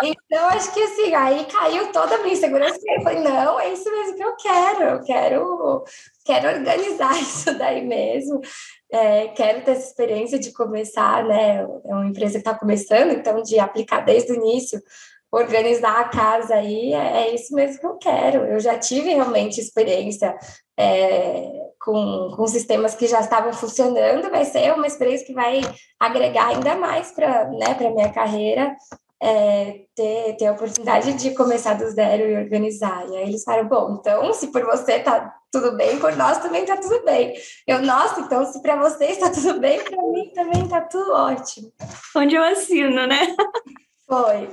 [0.03, 2.79] Então, acho que assim, aí caiu toda a minha insegurança.
[2.87, 4.83] Eu falei, não, é isso mesmo que eu quero.
[4.83, 5.85] Eu quero,
[6.25, 8.40] quero organizar isso daí mesmo.
[8.90, 11.59] É, quero ter essa experiência de começar, né?
[11.59, 14.81] É uma empresa que está começando, então de aplicar desde o início
[15.33, 18.44] organizar a casa aí, é, é, isso mesmo que eu quero.
[18.46, 20.37] Eu já tive realmente experiência
[20.77, 25.61] é, com, com sistemas que já estavam funcionando, vai ser uma experiência que vai
[25.99, 28.77] agregar ainda mais para né, a minha carreira,
[29.23, 33.07] é, ter, ter a oportunidade de começar do zero e organizar.
[33.09, 36.64] E aí eles falaram, bom, então se por você tá tudo bem, por nós também
[36.64, 37.35] tá tudo bem.
[37.66, 41.73] Eu, nossa, então se para vocês tá tudo bem, para mim também tá tudo ótimo.
[42.14, 43.35] Onde eu assino, né?
[44.07, 44.49] Foi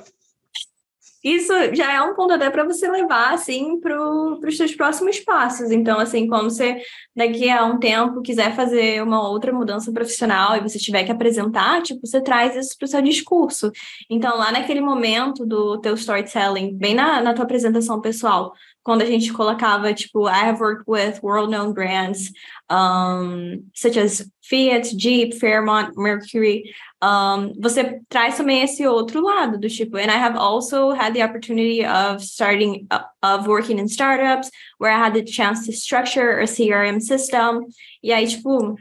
[1.24, 5.72] isso já é um ponto até para você levar assim para os seus próximos passos.
[5.72, 6.78] Então, assim, quando você
[7.16, 11.82] daqui a um tempo quiser fazer uma outra mudança profissional e você tiver que apresentar,
[11.82, 13.72] tipo, você traz isso para o seu discurso.
[14.10, 18.54] Então, lá naquele momento do teu storytelling, bem na, na tua apresentação pessoal,
[18.88, 22.32] quando a gente colocava, tipo, I have worked with world-known brands,
[22.70, 26.64] um, such as Fiat, Jeep, Fairmont, Mercury,
[27.04, 31.22] um, você traz também esse outro lado do tipo, and I have also had the
[31.22, 36.40] opportunity of starting, uh, of working in startups, where I had the chance to structure
[36.40, 37.68] a CRM system,
[38.02, 38.78] e aí, tipo,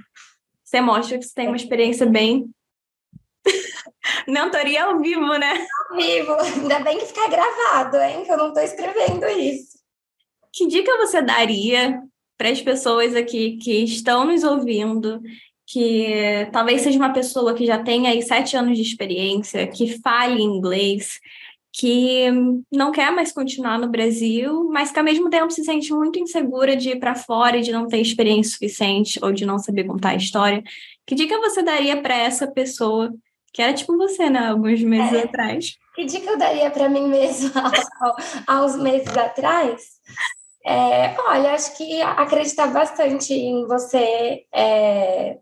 [0.62, 2.49] você mostra que você tem uma experiência bem
[4.29, 5.66] Mentoria ao vivo, né?
[5.90, 6.33] Ao vivo.
[6.35, 8.25] Ainda bem que fica gravado, hein?
[8.25, 9.76] Que eu não estou escrevendo isso.
[10.57, 12.01] Que dica você daria
[12.38, 15.21] para as pessoas aqui que estão nos ouvindo,
[15.66, 20.40] que talvez seja uma pessoa que já tenha aí sete anos de experiência, que fale
[20.40, 21.21] inglês,
[21.71, 22.31] que
[22.73, 26.75] não quer mais continuar no Brasil, mas que ao mesmo tempo se sente muito insegura
[26.75, 30.11] de ir para fora e de não ter experiência suficiente ou de não saber contar
[30.11, 30.62] a história.
[31.07, 33.12] Que dica você daria para essa pessoa
[33.53, 34.49] que era tipo você, né?
[34.49, 35.23] Alguns meses é.
[35.25, 35.77] atrás.
[35.95, 37.73] Que dica eu daria para mim mesma
[38.64, 39.97] uns meses atrás?
[40.66, 44.44] É, olha, acho que acreditar bastante em você.
[44.52, 45.38] É...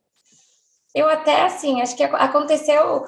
[0.94, 3.04] Eu até, assim, acho que aconteceu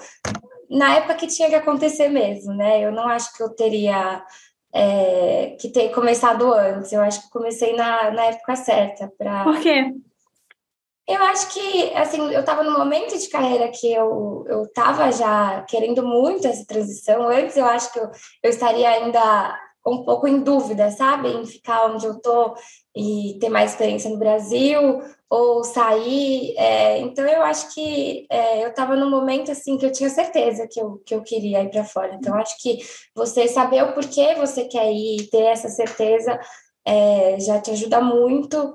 [0.71, 2.81] na época que tinha que acontecer mesmo, né?
[2.81, 4.25] Eu não acho que eu teria
[4.73, 6.91] é, que ter começado antes.
[6.91, 9.13] Eu acho que comecei na, na época certa.
[9.19, 9.45] Pra...
[9.45, 9.93] Por quê?
[11.07, 15.63] Eu acho que, assim, eu estava no momento de carreira que eu eu estava já
[15.69, 17.29] querendo muito essa transição.
[17.29, 18.11] Antes eu acho que eu,
[18.43, 21.29] eu estaria ainda um pouco em dúvida, sabe?
[21.29, 22.55] Em ficar onde eu estou
[22.95, 26.55] e ter mais experiência no Brasil ou sair.
[26.57, 30.67] É, então eu acho que é, eu estava num momento assim que eu tinha certeza
[30.71, 32.15] que eu, que eu queria ir para fora.
[32.15, 32.79] Então acho que
[33.15, 36.39] você saber o porquê você quer ir, ter essa certeza
[36.87, 38.75] é, já te ajuda muito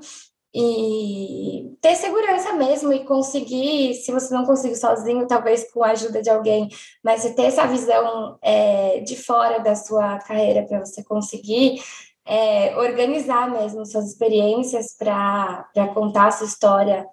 [0.54, 6.22] e ter segurança mesmo e conseguir, se você não conseguir sozinho, talvez com a ajuda
[6.22, 6.68] de alguém,
[7.04, 11.82] mas você ter essa visão é, de fora da sua carreira para você conseguir
[12.26, 17.08] é, organizar mesmo suas experiências para contar a sua história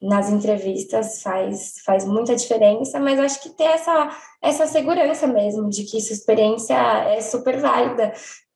[0.00, 4.08] nas entrevistas faz, faz muita diferença, mas acho que ter essa,
[4.40, 8.12] essa segurança mesmo de que sua experiência é super válida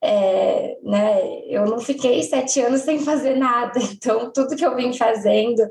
[0.06, 4.92] é, né, eu não fiquei sete anos sem fazer nada, então tudo que eu vim
[4.92, 5.66] fazendo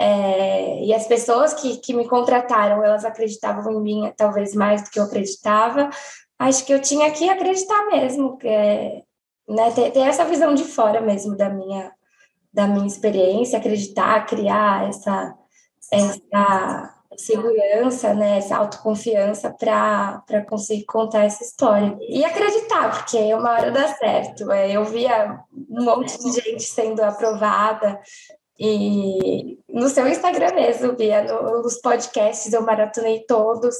[0.00, 4.90] é, e as pessoas que, que me contrataram, elas acreditavam em mim talvez mais do
[4.90, 5.90] que eu acreditava,
[6.38, 11.00] acho que eu tinha que acreditar mesmo, que né, ter, ter essa visão de fora
[11.00, 11.92] mesmo da minha,
[12.52, 15.34] da minha experiência, acreditar, criar essa,
[15.92, 21.96] essa segurança, né, essa autoconfiança para conseguir contar essa história.
[22.00, 24.50] E acreditar, porque uma hora dá certo.
[24.52, 25.40] É, eu via
[25.70, 27.98] um monte de gente sendo aprovada,
[28.58, 31.22] e no seu Instagram mesmo, Bia,
[31.62, 33.74] nos podcasts eu maratonei todos.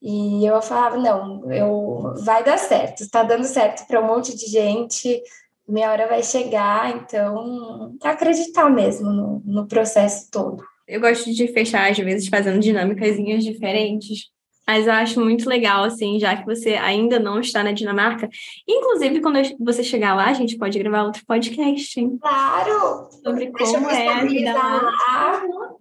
[0.00, 4.46] E eu falava, não, eu vai dar certo, está dando certo para um monte de
[4.46, 5.22] gente,
[5.66, 10.62] minha hora vai chegar, então acreditar mesmo no, no processo todo.
[10.86, 14.30] Eu gosto de fechar, às vezes, fazendo dinâmicas diferentes.
[14.66, 18.28] Mas eu acho muito legal, assim, já que você ainda não está na Dinamarca.
[18.66, 22.18] Inclusive, quando você chegar lá, a gente pode gravar outro podcast, hein?
[22.20, 23.08] Claro!
[23.22, 24.90] Sobre como é a vida lá.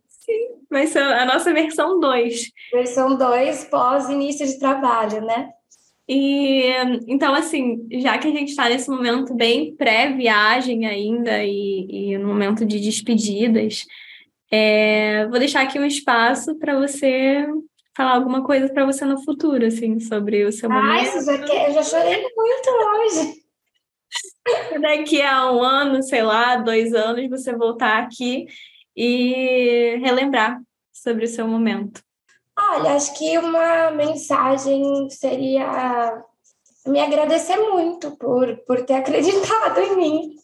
[0.09, 2.51] Sim, vai ser a nossa versão 2.
[2.73, 5.49] Versão 2, pós-início de trabalho, né?
[6.07, 6.65] E
[7.07, 12.27] então, assim, já que a gente está nesse momento bem pré-viagem ainda e, e no
[12.27, 13.85] momento de despedidas,
[14.55, 17.43] é, vou deixar aqui um espaço para você
[17.97, 21.25] falar alguma coisa para você no futuro, assim, sobre o seu Ai, momento.
[21.25, 23.43] Já quer, eu já chorei muito hoje.
[24.79, 28.45] Daqui a um ano, sei lá, dois anos, você voltar aqui
[28.95, 30.61] e relembrar
[30.91, 32.03] sobre o seu momento.
[32.55, 36.23] Olha, acho que uma mensagem seria
[36.85, 40.35] me agradecer muito por, por ter acreditado em mim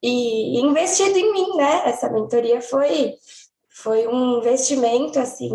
[0.00, 1.82] e investido em mim, né?
[1.86, 3.14] Essa mentoria foi
[3.76, 5.52] foi um investimento assim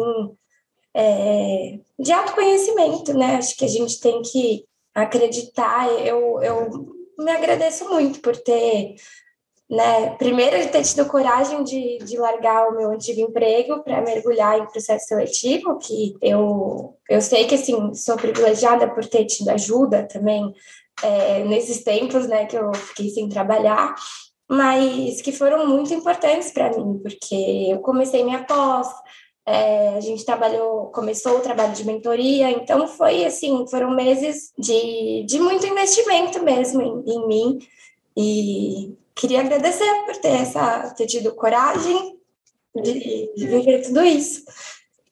[0.93, 3.37] é, de autoconhecimento, né?
[3.37, 5.89] Acho que a gente tem que acreditar.
[6.05, 6.69] Eu, eu
[7.17, 8.93] me agradeço muito por ter,
[9.67, 10.11] né?
[10.17, 14.67] Primeiro, de ter tido coragem de, de largar o meu antigo emprego para mergulhar em
[14.67, 20.53] processo seletivo, que eu, eu sei que assim sou privilegiada por ter tido ajuda também
[21.01, 22.45] é, nesses tempos, né?
[22.45, 23.95] Que eu fiquei sem trabalhar
[24.51, 28.85] mas que foram muito importantes para mim, porque eu comecei minha pós,
[29.45, 35.23] é, a gente trabalhou, começou o trabalho de mentoria, então foi assim, foram meses de,
[35.25, 37.59] de muito investimento mesmo em, em mim,
[38.17, 42.19] e queria agradecer por ter, essa, ter tido coragem
[42.75, 44.43] de, de viver tudo isso.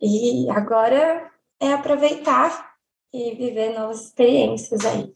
[0.01, 2.73] E agora é aproveitar
[3.13, 5.13] e viver novas experiências aí.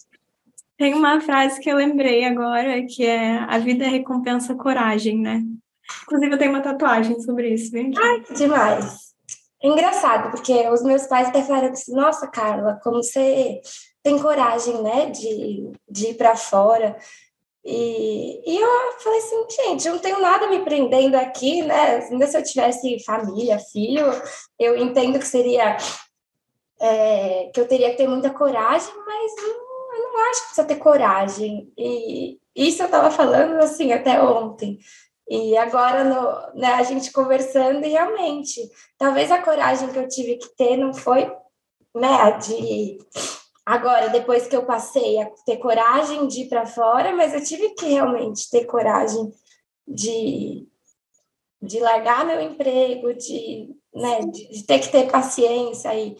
[0.78, 5.42] Tem uma frase que eu lembrei agora, que é a vida recompensa coragem, né?
[6.04, 8.00] Inclusive, eu tenho uma tatuagem sobre isso, vem aqui.
[8.02, 9.14] Ai, que demais.
[9.62, 13.62] É engraçado, porque os meus pais até falaram assim, nossa, Carla, como você
[14.02, 16.98] tem coragem, né, de, de ir para fora.
[17.64, 18.70] E, e eu
[19.00, 22.00] falei assim, gente, eu não tenho nada me prendendo aqui, né?
[22.12, 24.06] Ainda se eu tivesse família, filho,
[24.60, 25.78] eu entendo que seria
[26.82, 29.63] é, que eu teria que ter muita coragem, mas não,
[29.94, 31.72] eu não acho que precisa ter coragem.
[31.78, 34.80] E isso eu estava falando assim até ontem.
[35.28, 38.62] E agora no, né, a gente conversando, e realmente,
[38.98, 41.32] talvez a coragem que eu tive que ter não foi
[41.96, 42.98] né, de
[43.66, 47.70] agora, depois que eu passei a ter coragem de ir para fora, mas eu tive
[47.70, 49.32] que realmente ter coragem
[49.88, 50.68] de,
[51.62, 56.16] de largar meu emprego, de, né, de, de ter que ter paciência e,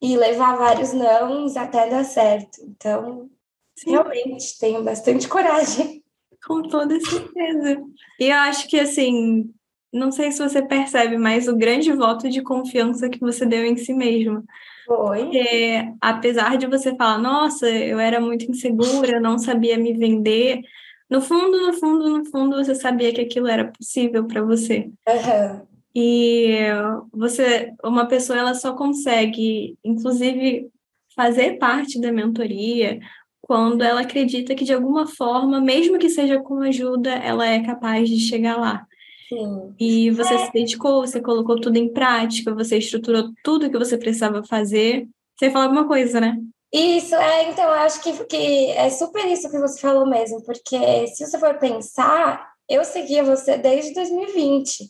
[0.00, 2.60] e levar vários nãos até dar certo.
[2.62, 3.28] Então,
[3.76, 3.90] Sim.
[3.90, 6.02] realmente tenho bastante coragem.
[6.46, 7.82] Com toda certeza.
[8.18, 9.52] E eu acho que, assim,
[9.92, 13.76] não sei se você percebe, mas o grande voto de confiança que você deu em
[13.76, 14.42] si mesma.
[14.86, 15.24] Foi.
[15.24, 20.62] Porque, apesar de você falar, nossa, eu era muito insegura, não sabia me vender,
[21.10, 24.88] no fundo, no fundo, no fundo, você sabia que aquilo era possível para você.
[25.08, 25.66] Uhum.
[25.94, 26.58] E
[27.12, 30.68] você, uma pessoa, ela só consegue, inclusive,
[31.16, 33.00] fazer parte da mentoria
[33.40, 38.08] quando ela acredita que de alguma forma, mesmo que seja com ajuda, ela é capaz
[38.08, 38.86] de chegar lá.
[39.28, 39.74] Sim.
[39.78, 44.44] E você se dedicou, você colocou tudo em prática, você estruturou tudo que você precisava
[44.44, 45.08] fazer.
[45.36, 46.36] Você falar alguma coisa, né?
[46.72, 51.08] Isso, é, então, eu acho que, que é super isso que você falou mesmo, porque
[51.08, 54.88] se você for pensar, eu seguia você desde 2020.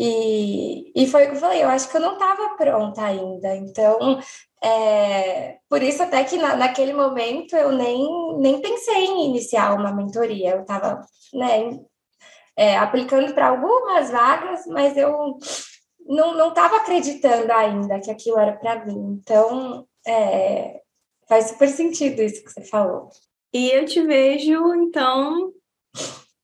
[0.00, 3.56] E, e foi o que eu falei, eu acho que eu não estava pronta ainda.
[3.56, 4.20] Então,
[4.62, 8.06] é, por isso até que na, naquele momento eu nem,
[8.38, 10.52] nem pensei em iniciar uma mentoria.
[10.52, 11.00] Eu estava
[11.34, 11.80] né,
[12.56, 15.36] é, aplicando para algumas vagas, mas eu
[16.06, 19.18] não estava acreditando ainda que aquilo era para mim.
[19.20, 20.80] Então, é,
[21.28, 23.08] faz super sentido isso que você falou.
[23.52, 25.52] E eu te vejo, então,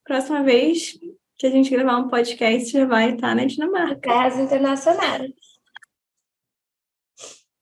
[0.05, 0.98] próxima vez
[1.39, 4.01] que a gente gravar um podcast, já vai estar na Dinamarca.
[4.01, 5.30] Terras internacionais.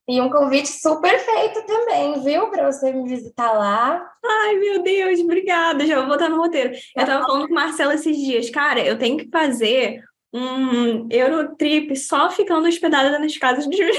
[0.09, 2.49] E um convite super feito também, viu?
[2.51, 4.05] Para você me visitar lá.
[4.25, 5.87] Ai, meu Deus, obrigada.
[5.87, 6.75] Já vou botar no roteiro.
[6.97, 10.03] Eu tava falando com o Marcelo esses dias, cara, eu tenho que fazer
[10.33, 13.97] um Eurotrip só ficando hospedada nas casas meus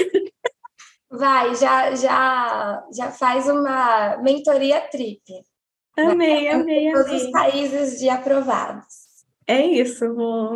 [1.10, 5.22] Vai, já, já, já faz uma mentoria trip.
[5.96, 6.92] Amei, amei, amei.
[6.92, 9.03] Todos os países de aprovados.
[9.46, 10.54] É isso, vou,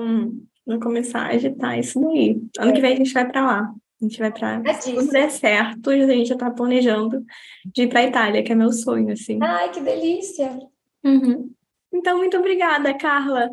[0.67, 2.41] vou começar a agitar isso daí.
[2.59, 2.75] Ano é.
[2.75, 3.75] que vem a gente vai para lá.
[4.01, 4.63] A gente vai para.
[4.65, 7.25] É se tudo der certo, a gente já está planejando
[7.67, 9.39] de ir para a Itália, que é meu sonho, assim.
[9.43, 10.57] Ai, que delícia!
[11.05, 11.51] Uhum.
[11.93, 13.51] Então, muito obrigada, Carla.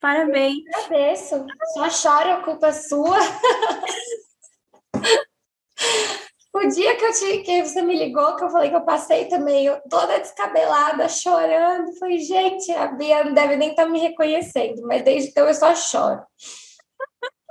[0.00, 0.62] Parabéns.
[0.66, 1.46] Eu agradeço.
[1.74, 3.18] Só choro, a culpa é sua.
[6.54, 9.26] o dia que, eu te, que você me ligou, que eu falei que eu passei
[9.26, 11.96] também, eu toda descabelada, chorando.
[11.98, 15.54] Falei, gente, a Bia não deve nem estar tá me reconhecendo, mas desde então eu
[15.54, 16.20] só choro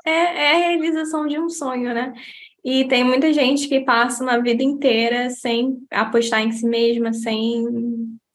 [0.08, 2.14] é, é a realização de um sonho, né?
[2.64, 7.66] E tem muita gente que passa uma vida inteira sem apostar em si mesma, sem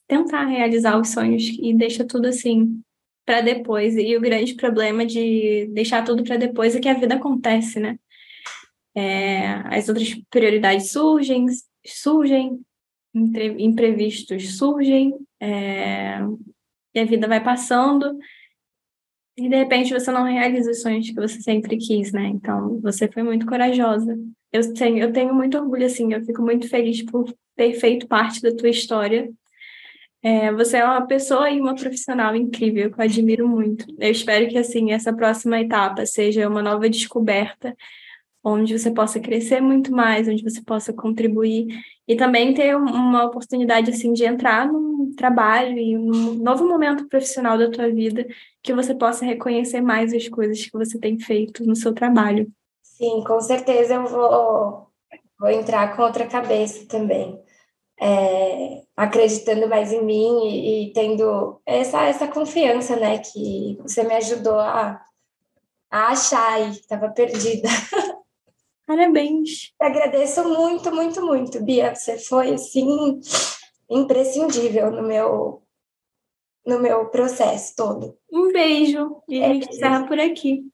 [0.07, 2.81] tentar realizar os sonhos e deixa tudo assim
[3.25, 3.97] para depois.
[3.97, 7.99] E o grande problema de deixar tudo para depois é que a vida acontece, né?
[8.95, 11.47] É, as outras prioridades surgem,
[11.85, 12.61] surgem,
[13.15, 16.19] imprevistos surgem, é,
[16.95, 18.19] e a vida vai passando
[19.37, 22.27] e de repente você não realiza os sonhos que você sempre quis, né?
[22.27, 24.19] Então você foi muito corajosa.
[24.53, 28.43] Eu tenho, eu tenho muito orgulho, assim, eu fico muito feliz por ter feito parte
[28.43, 29.31] da tua história.
[30.23, 33.87] É, você é uma pessoa e uma profissional incrível, que eu admiro muito.
[33.99, 37.75] Eu espero que, assim, essa próxima etapa seja uma nova descoberta
[38.45, 41.69] onde você possa crescer muito mais, onde você possa contribuir
[42.07, 47.57] e também ter uma oportunidade assim de entrar num trabalho e um novo momento profissional
[47.57, 48.27] da tua vida
[48.63, 52.51] que você possa reconhecer mais as coisas que você tem feito no seu trabalho.
[52.83, 54.89] Sim, com certeza eu vou,
[55.39, 57.41] vou entrar com outra cabeça também.
[58.01, 64.15] É, acreditando mais em mim e, e, tendo essa, essa confiança, né, que você me
[64.15, 65.01] ajudou a,
[65.89, 67.69] a achar e estava perdida.
[68.87, 69.73] Parabéns.
[69.81, 71.95] agradeço muito, muito, muito, Bia.
[71.95, 73.21] Você foi, assim,
[73.89, 75.63] imprescindível no meu,
[76.67, 78.17] no meu processo todo.
[78.33, 79.23] Um beijo.
[79.29, 80.65] E a gente é, encerra por aqui.